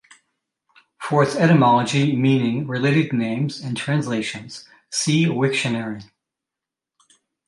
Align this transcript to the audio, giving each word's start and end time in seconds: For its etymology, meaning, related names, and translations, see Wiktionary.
For 0.99 1.21
its 1.21 1.35
etymology, 1.35 2.15
meaning, 2.15 2.65
related 2.65 3.13
names, 3.13 3.59
and 3.59 3.77
translations, 3.77 4.67
see 4.89 5.25
Wiktionary. 5.27 6.09